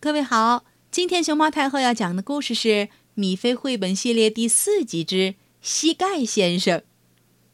[0.00, 2.68] 各位好，今天熊猫太后要讲的故事是
[3.14, 5.16] 《米菲绘本系列》第四集之
[5.60, 6.78] 《膝盖先生》，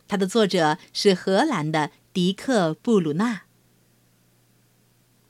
[0.06, 3.44] 它的作者是荷兰的迪克·布鲁纳。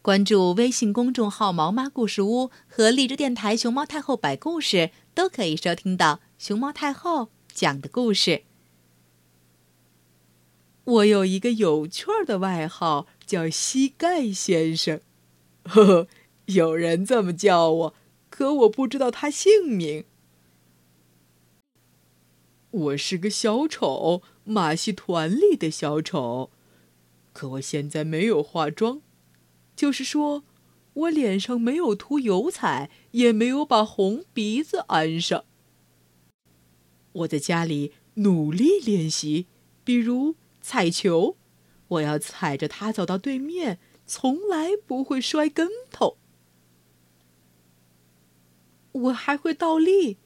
[0.02, 8.42] 关注微信公众号“毛妈故事屋”和荔枝电台“熊猫太后摆故事”，都可以收听到熊猫太后讲的故事。
[10.82, 15.00] 我有一个有趣的外号，叫膝盖先生。
[15.62, 16.08] 呵呵。
[16.46, 17.94] 有人这么叫我，
[18.28, 20.04] 可我不知道他姓名。
[22.70, 26.50] 我是个小丑，马戏团里的小丑，
[27.32, 29.00] 可我现在没有化妆，
[29.76, 30.42] 就是说，
[30.94, 35.44] 我脸上没有涂油彩，也没有把红鼻子安上。
[37.12, 39.46] 我在家里努力练习，
[39.84, 41.36] 比如踩球，
[41.86, 46.18] 我要踩着它走到对面，从来不会摔跟头。
[48.94, 50.18] 我还会倒立，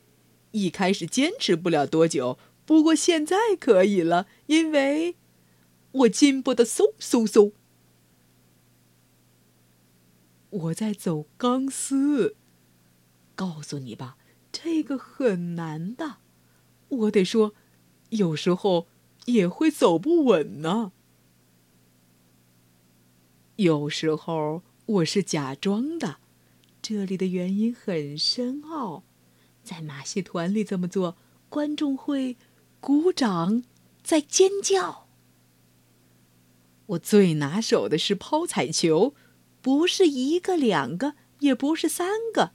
[0.53, 5.17] 一开始坚持不了多久，不过现在可以了，因为
[5.93, 7.53] 我进步的嗖嗖嗖。
[10.51, 12.37] 我在走钢丝，
[13.34, 14.17] 告诉你吧，
[14.53, 16.19] 这个很难的。
[16.89, 17.55] 我得说，
[18.11, 18.87] 有时候
[19.27, 20.93] 也会走不稳呢。
[23.56, 26.19] 有时候我是假装的。
[26.81, 29.03] 这里的原因很深奥，
[29.62, 31.17] 在马戏团里这么做，
[31.48, 32.37] 观众会
[32.81, 33.62] 鼓掌，
[34.03, 35.06] 在尖叫。
[36.87, 39.15] 我最拿手的是抛彩球，
[39.61, 42.53] 不是一个两个，也不是三个。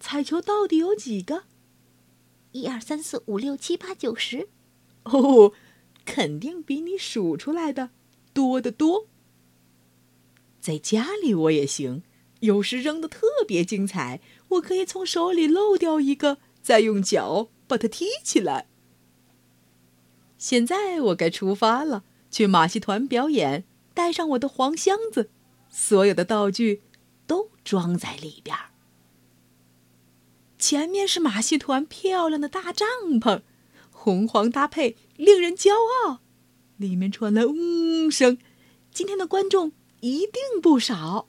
[0.00, 1.44] 彩球到底有几个？
[2.52, 4.48] 一二三四五六七八九十。
[5.04, 5.52] 哦，
[6.04, 7.90] 肯定比你数出来的
[8.32, 9.06] 多得多。
[10.60, 12.02] 在家里我也行。
[12.40, 18.68] 有时扔的特别精彩，我可以从手里漏掉一个，再用脚把它踢起来。
[20.38, 23.64] 现在我该出发了，去马戏团表演，
[23.94, 25.30] 带上我的黄箱子，
[25.70, 26.82] 所有的道具
[27.26, 28.54] 都装在里边。
[30.58, 32.86] 前面是马戏团漂亮的大帐
[33.20, 33.42] 篷，
[33.90, 35.72] 红黄搭配，令人骄
[36.06, 36.20] 傲。
[36.76, 38.38] 里面传来嗡声，
[38.92, 41.28] 今天的观众一定不少。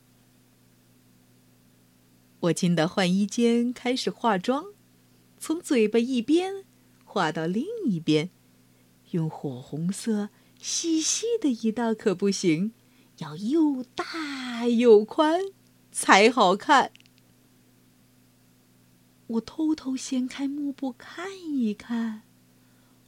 [2.48, 4.66] 我进到换衣间，开始化妆，
[5.40, 6.66] 从嘴巴一边
[7.04, 8.30] 画到另一边，
[9.12, 12.74] 用火红色细细的一道可不行，
[13.18, 15.42] 要又大又宽
[15.92, 16.92] 才好看。
[19.28, 22.22] 我偷偷掀开幕布看一看，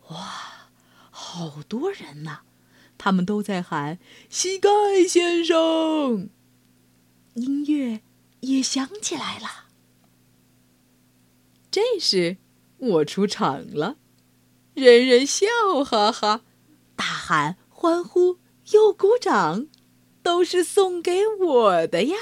[0.09, 0.69] 哇，
[1.11, 2.39] 好多人呐！
[2.97, 3.99] 他们都在喊
[4.29, 4.69] “膝盖
[5.07, 6.29] 先生”，
[7.35, 8.01] 音乐。
[8.41, 9.65] 也想起来了。
[11.71, 12.37] 这时，
[12.77, 13.97] 我出场了，
[14.73, 15.45] 人人笑
[15.85, 16.41] 哈哈，
[16.95, 18.39] 大喊、欢呼
[18.71, 19.67] 又鼓掌，
[20.23, 22.17] 都是送给我的呀。